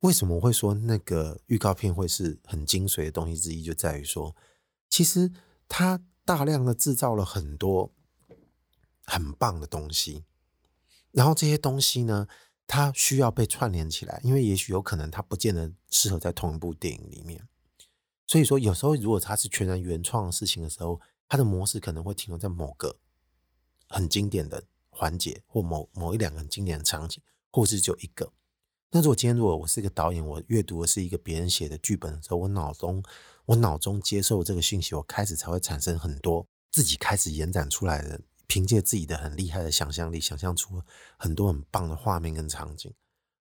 [0.00, 3.62] 为什么我会说那个预告片会是很精髓的东西之一？
[3.62, 4.34] 就在于说，
[4.90, 5.30] 其实
[5.68, 7.92] 他大量的制造了很多
[9.04, 10.24] 很棒的东西，
[11.12, 12.26] 然后这些东西呢，
[12.66, 17.46] 它需要被串联起来，因为也许有可能它不见得适合在同一部电影里面。
[18.26, 22.96] 所以说，有时候如果它是全然原创的事情的时候，它的模式可能会停留在某个
[23.88, 28.32] 很经典的环节，或某某一两个很经典的场景，或是就一个。
[28.90, 33.02] 那如果今天如果我是一个导演，我阅读的是一个别人写的剧本的时候，我脑中
[33.46, 38.20] 我脑中接受这个信息，我开始才会产生很多自己开始延展出来的，
[38.52, 40.82] 凭借自己的很厉害的想象力，想象出
[41.16, 42.92] 很多很棒的画面跟场景。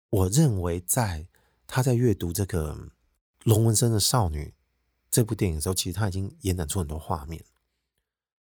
[0.10, 1.28] 我认为在
[1.68, 2.74] 他在阅读这个
[3.44, 4.46] 《龙纹身的少女》
[5.10, 7.44] 这部电影的时候，其实他已经延展出很多画面，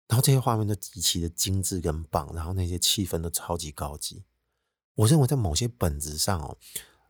[0.07, 4.23] 然后这些画面都极其的精致跟棒，然后那些气氛都超级高级。
[4.95, 6.57] 我认为在某些本质上哦。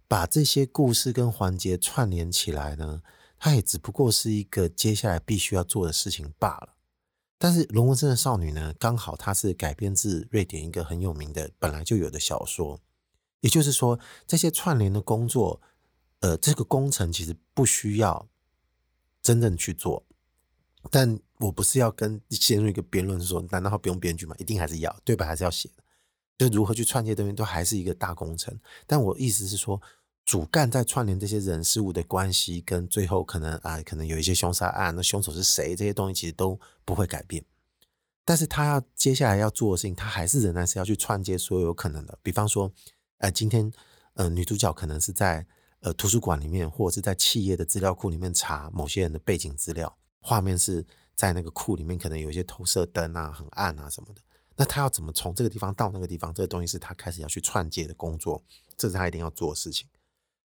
[0.08, 3.00] 把这些故事跟环节串联起来呢，
[3.38, 6.74] 它也只不过是一个接下来必须要做的事情罢了。
[7.42, 12.78] 但是《龙纹身的少女》呢，刚好它是改编自瑞典一个很有名的本来就有的小说，
[13.40, 15.58] 也就是说，这些串联的工作，
[16.18, 18.28] 呃，这个工程其实不需要
[19.22, 20.04] 真正去做。
[20.90, 24.36] 但我不是要跟陷入一个辩论说，难道不用编剧吗？
[24.38, 25.24] 一定还是要，对吧？
[25.24, 25.82] 还是要写的。
[26.36, 28.60] 就如何去串这些东西，都还是一个大工程。
[28.86, 29.80] 但我意思是说。
[30.24, 35.74] 主干在串联这些人事物的关系，跟最后可能啊，可能有一些凶杀案，那凶手是谁？
[35.74, 37.44] 这些东西其实都不会改变。
[38.24, 42.16] 但是他要接下来要做的事情，他还是仍然是要去串接所有可能的。
[42.22, 42.70] 比方说，
[43.18, 43.72] 呃，今天
[44.14, 45.44] 呃，女主角可能是在
[45.80, 54.20] 呃图书馆里面，或者是在企业的资料库里面查某些人的背景资料，画面是在那个库里面，可能有一些投射灯啊，很暗啊什么的。
[54.54, 56.32] 那他要怎么从这个地方到那个地方？
[56.32, 58.40] 这个东西是他开始要去串接的工作，
[58.76, 59.88] 这是他一定要做的事情。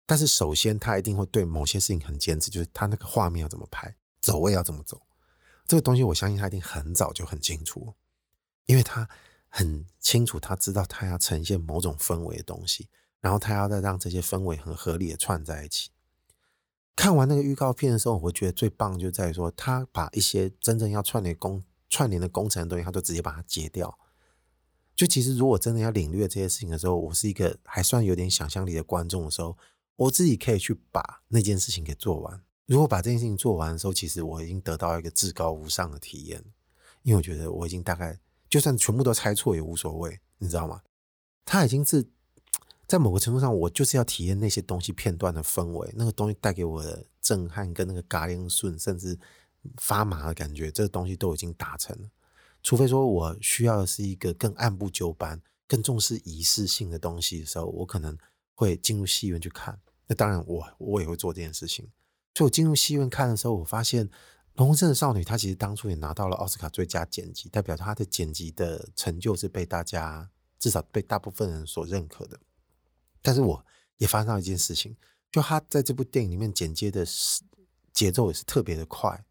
[0.07, 5.01] 但是首先，他一定会对某些事情很坚持，就是他那个画面要怎么拍，走位要怎么走，
[5.67, 7.95] 这个东西我相信他一定很早就很清楚，
[8.67, 9.09] 因为他
[9.49, 12.89] 很清楚，他知道他要呈现某种氛围的东西，
[13.21, 15.91] 然后他要再让这些氛围很合理的串在一起。
[16.95, 23.99] 看完那个预告片的时候，我会觉得最棒就在于说，他把一些真正要串联工串联的工程的东西，他都直接把它截掉。
[24.95, 29.57] 就其实如果真的要领略这些事情的时候，我是一个还算有点想象力的观众的时候。
[29.97, 32.43] 我自己可以去把那件事情给做完。
[32.67, 36.43] 如果把这件事情做完的时候，其实我已经得到一个至高无上的体验，
[37.03, 40.81] 因为我觉得我已经大概就算全部都猜错也无所谓，你知道吗？
[41.45, 42.07] 它已经是
[42.87, 49.19] 在某个程度上，我就是要体验那些东西片段的氛围，那个东西带给我的震撼跟那个嘎铃顺，甚至
[49.77, 52.09] 发麻的感觉，这个东西都已经达成了。
[52.63, 58.17] 除非说我需要的是一个更按部就班、更重视仪式性的东西的时候，我可能。
[58.55, 61.91] 会进入戏院去看，那当然我我也会做这件事情。
[62.35, 64.09] 所以我进入戏院看的时候，我发现
[64.55, 72.39] 《龙纹身的少女》她其实当初也拿到了奥斯卡最佳剪辑，代表她的剪辑的成就是被大家至少被大部分人所认可的。
[73.23, 73.65] 但是我
[73.99, 74.97] 也发现到一件事情，
[75.31, 77.43] 就她在这部电影里面剪接的是
[77.93, 79.25] 节奏也是特别的快，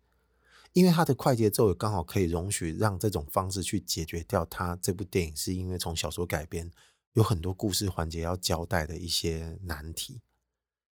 [0.71, 6.71] 因为她的快节奏也刚好可以容许让这种方式去解决掉她这部电影是因为从小说改编。
[7.13, 10.21] 有很多故事环节要交代的一些难题，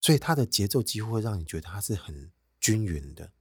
[0.00, 3.32] 所以它的节奏几乎会让你觉得它是很均匀的，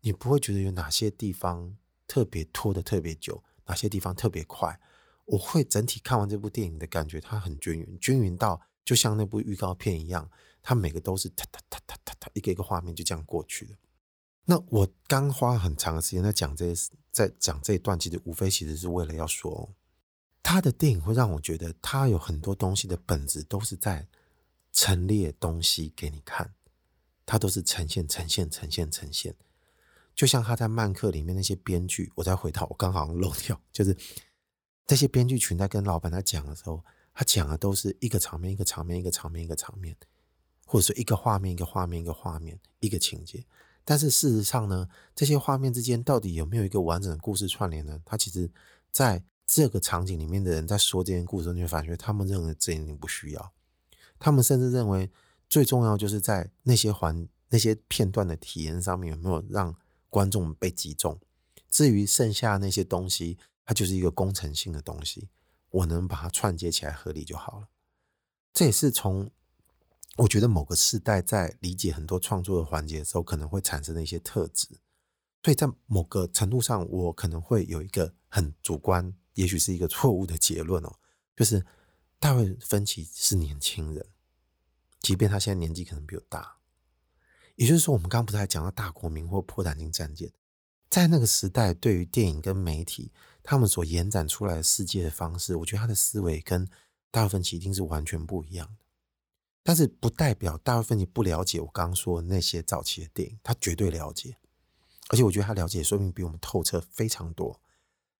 [0.00, 1.76] 你不会觉得有哪些地方
[2.06, 4.80] 特别拖得特别久，哪些地方特别快。
[5.26, 10.28] 我会整体看完这部电影的感觉，它很均匀，均匀到就像那部预告片一样，
[10.60, 13.76] 它每个都是哒哒哒哒哒哒，一个一个画面就这样过去了。
[14.46, 16.74] 那我刚花很长的时间在讲这，
[17.10, 19.74] 在讲这一段，其实无非其实是为了要说。
[20.44, 24.06] 他的电影会让我觉得，他有很多东西的本质都是在
[24.70, 26.52] 陈列东西给你看，
[27.24, 29.34] 他都是呈现、呈现、呈现、呈现。
[30.14, 33.96] 就像他在曼克里面那些编剧，我再回到我刚好漏掉，就是
[34.86, 39.96] 这些编剧群在跟老板在讲的时候，他讲的都是一个场面、一个场面、一个场面、一个场面，
[40.66, 43.42] 或者说一个画面、一个画面、一个画面、一个情节。
[43.82, 47.98] 但是事实上呢，这些画面之间到底有没有一个完整的故事串联呢？
[48.04, 48.50] 他其实，
[48.90, 53.52] 在这个场景里面的人在说这件故事，你会发觉他们认为这件事情不需要，
[54.18, 55.10] 他们甚至认为
[55.48, 59.76] 最重要就是在那些环、那些片段的体验上面有没有让
[60.08, 61.20] 观众被击中。
[61.68, 65.28] 至于剩下那些东西，它就是一个工程性的东西，
[65.70, 67.68] 我能把它串接起来合理就好了。
[68.52, 69.30] 这也是从
[70.18, 74.68] 我觉得某个世代在理解很多创作的环节的时候，可能会产生的一些特质。
[75.42, 80.96] 所以在某个程度上，我可能会有一个很主观，也许是一个错误的结论哦，
[81.36, 81.64] 就是
[82.18, 84.06] 大卫芬奇是年轻人，
[85.00, 86.56] 即便他现在年纪可能比我大。
[87.56, 90.32] 也就是说，我们刚刚不是还讲到大国民或破胆精战舰，
[90.90, 93.12] 在那个时代，对于电影跟媒体
[93.42, 96.68] 他们所延展出来的世界的方式，我觉得他的思维跟
[97.12, 98.84] 大卫芬奇一定是完全不一样的。
[99.62, 104.36] 但是不代表大卫芬奇不了解我刚刚说的那些早期的电影，他绝对了解。
[105.10, 107.60] 而且我觉得他了解，说明比我们透彻非常多。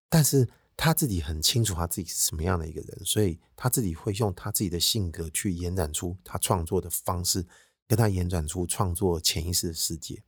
[0.09, 7.47] 但是他自己很清楚他自己是什么样的一个人，所以他自己会用他自己的性格去延展出他创作的方式，
[7.87, 10.23] 跟他延展出创作潜意识的世界。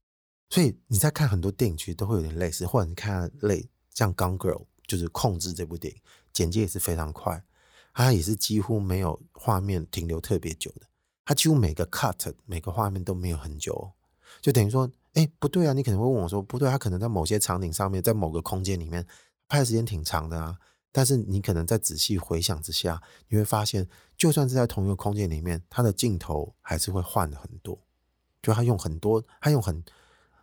[0.49, 6.01] 所以你在看很多电影，其实都会有点类似，或者你看类像《Gone Girl》，就是《控制》这部电影，
[6.33, 7.43] 剪接也是非常快，
[7.93, 10.87] 它也是几乎没有画面停留特别久的，
[11.25, 13.93] 它几乎每个 cut 每个画面都没有很久，
[14.41, 14.91] 就等于说。
[15.17, 15.73] 哎，不对啊！
[15.73, 19.03] 你可能会问我说：“不对，他可能在某些场景上面，在某个空间里面
[19.49, 20.59] 拍的时间挺长的啊。”
[20.93, 23.87] 但是你可能在仔细回想之下，你会发现，
[24.17, 27.79] 就算是在同一个空间里面，他的镜头还是会换了很多。
[28.43, 29.85] 就他用很多，他用很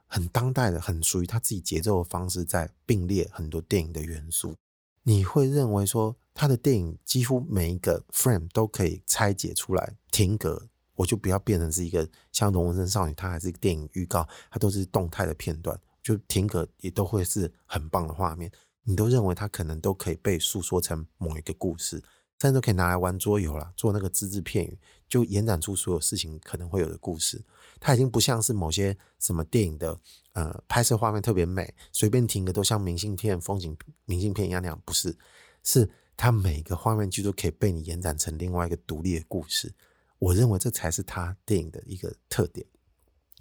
[0.05, 4.55] 很当代的、很属于他自己节奏的方式，在并列很多电影的元素。
[5.01, 10.67] 你会认为说，他的电影几乎每一个 frame 都可以拆解出来，停格。
[10.95, 18.51] 我就不要变成是一个像《龙纹身少女》，它还是电影预告，它都是动态的片段，就停格也都会是很棒的画面。
[18.83, 22.03] 你都认为它可能都可以被诉说成某一个故事，
[22.39, 24.77] 甚至都可以拿来玩桌游了，做那个只字片语，
[25.07, 27.43] 就延展出所有事情可能会有的故事。
[27.79, 29.99] 它已经不像是某些什么电影的
[30.33, 35.17] 呃拍摄画面特别美，随便停个都像明信片、风景明信片一样那样，不是，
[35.63, 39.73] 是它每个画面剧都可以被你延展成另外一个独立的故事。
[40.19, 42.65] 我认为这才是他电影的一个特点，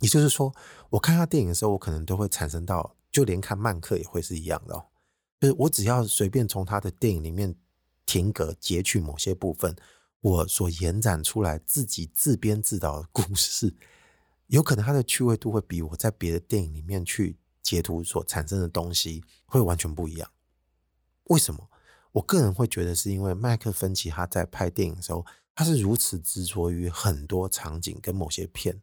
[0.00, 0.52] 也就是说，
[0.90, 4.86] 我看他电影的时候，我可能都会产生到，就连看漫客也会是一样的哦。
[5.42, 7.52] 就是我只要随便从他的电影里面
[8.06, 9.74] 停格截取某些部分，
[10.20, 13.74] 我所延展出来自己自编自导的故事，
[14.46, 20.30] 有可能它的趣味度会比我在别的电影里面去截图所产生的东西会完全不一样。
[21.24, 21.68] 为什么？
[22.12, 25.26] 我个人会觉得是因为麦克芬奇他在拍电影的时候。
[25.54, 28.80] 他是如此执着于很多场景跟某些片，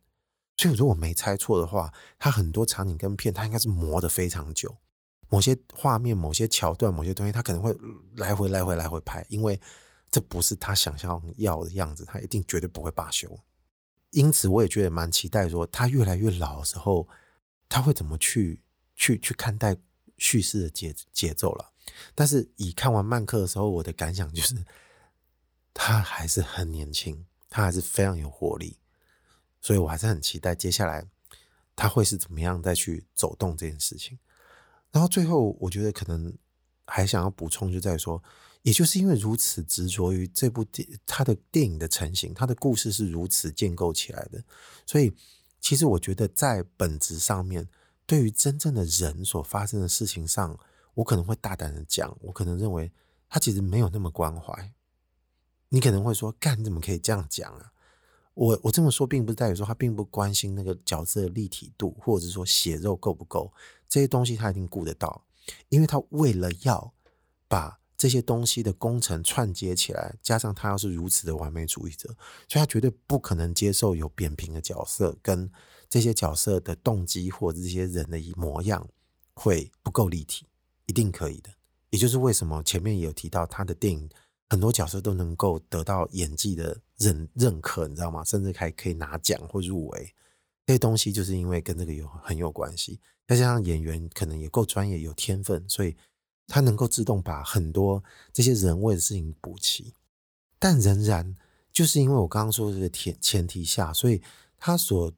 [0.55, 4.77] 所以如果我没猜错的话，他很多场景跟片，他应该是磨得非常久。
[5.29, 7.75] 某些画面、某些桥段、某些东西，他可能会
[8.15, 9.59] 来回、来回、来回拍，因为
[10.11, 13.39] 这不是他想象要的样子，他一定绝对不会罢休。
[14.11, 17.07] 因此，我也觉得蛮期待，说他越来越老的时候，
[17.69, 18.61] 他会怎么去
[18.95, 19.77] 去去看待
[20.17, 21.71] 叙事的节节奏了。
[22.13, 24.55] 但是，以看完曼克的时候，我的感想就是。
[25.71, 28.77] 他还是很年轻，他还是非常有活力，
[29.61, 31.07] 所以我还是很期待接下来
[31.73, 34.19] 他会是怎么样再去走动这件事情。
[34.91, 36.33] 然后最后，我觉得可能
[36.85, 38.21] 还想要补充，就在说，
[38.63, 44.43] 也就是因为如此执着于这部电他的电影的成型，他的故事是如此建构起来的，
[44.85, 45.13] 所以
[45.59, 47.67] 其实我觉得在本质上面，
[48.05, 50.57] 对于真正的人所发生的事情上，
[50.95, 52.91] 我可能会大胆的讲，我可能认为
[53.29, 54.73] 他其实没有那么关怀。
[55.69, 57.71] 你可能会说：“干，你怎么可以这样讲啊？”
[58.33, 63.53] 我我这么说，并不是代表说他并不关心那个角色的立体度，或者是说血肉够不够
[63.89, 65.25] 这些东西，他一定顾得到，
[65.69, 66.93] 因为他为了要
[67.47, 72.07] 把这些东西的工程串接起来，加上他要是如此的完美主义者，
[72.47, 75.51] 所以他绝对不可能接受有扁平的角色，跟
[75.89, 78.87] 这些角色的动机或者这些人的模样
[79.33, 80.45] 会不够立体，
[80.85, 81.49] 一定可以的。
[81.89, 84.09] 也就是为什么前面有提到他的电影。
[84.51, 88.23] 很多角色都能够得到演技的认认可，你知道吗？
[88.23, 90.11] 甚至还可以拿奖或入围，
[90.65, 92.99] 这些东西就是因为跟这个有很有关系。
[93.29, 95.95] 再加上演员可能也够专业、有天分，所以
[96.47, 98.03] 他能够自动把很多
[98.33, 99.93] 这些人为的事情补齐。
[100.57, 101.37] 但仍然
[101.71, 104.19] 就是因为我刚刚说的这个前前提下，所以
[104.57, 105.13] 他所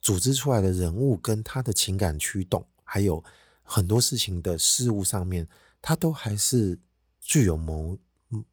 [0.00, 3.24] 组织出来的人物跟他的情感驱动，还有
[3.64, 5.48] 很多事情的事物上面，
[5.82, 6.78] 他都还是
[7.20, 7.98] 具有某。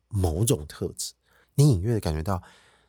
[0.09, 1.13] 某种特质，
[1.55, 2.41] 你隐约的感觉到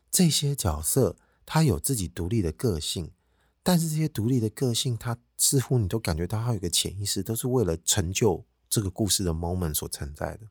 [0.08, 3.10] 这些角色他有自己独立的个性，
[3.68, 10.48] 但是这些独立的个性，他似乎你都感觉到他有一个潜意识，都是为了成就这个故事的 moment 所存在的。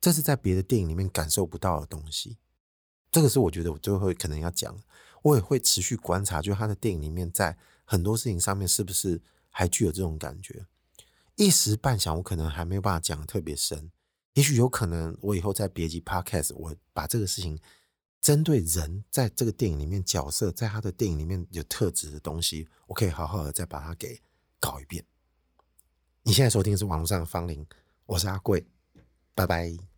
[0.00, 2.38] 这是在别的电影里面感受不到的东西。
[3.12, 4.82] 这个是我觉得我最后可能要讲，
[5.24, 10.64] 我也会持续观察，就他的电影里面在很多事情上面是不是还具有这种感觉。
[11.34, 13.90] 一时半晌，我可能还没有办法讲得特别深。
[14.32, 17.58] 也许有可能，我以后在别集 podcast，我把这个事情
[18.20, 24.20] 针对人在这个电影里面角色，在他的电影里面有特质的东西，我可以好好的再把它给
[24.58, 25.04] 搞一遍。
[26.22, 27.64] 你现在收听的是网络上的芳邻，
[28.06, 28.66] 我是阿贵，
[29.34, 29.95] 拜拜。